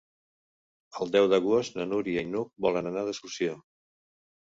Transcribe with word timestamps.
El 1.05 1.11
deu 1.17 1.27
d'agost 1.35 1.79
na 1.81 1.87
Núria 1.91 2.25
i 2.29 2.33
n'Hug 2.33 2.53
volen 2.69 2.93
anar 2.93 3.07
d'excursió. 3.11 3.63